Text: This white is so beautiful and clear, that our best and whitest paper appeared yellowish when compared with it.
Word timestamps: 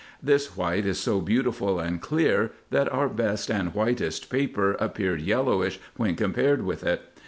This 0.23 0.57
white 0.57 0.87
is 0.87 0.99
so 0.99 1.19
beautiful 1.21 1.79
and 1.79 2.01
clear, 2.01 2.53
that 2.71 2.91
our 2.91 3.07
best 3.07 3.51
and 3.51 3.71
whitest 3.75 4.31
paper 4.31 4.71
appeared 4.79 5.21
yellowish 5.21 5.79
when 5.95 6.15
compared 6.15 6.63
with 6.65 6.83
it. 6.83 7.03